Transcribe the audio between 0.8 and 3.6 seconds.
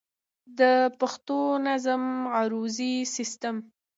پښتو نظم عروضي سيسټم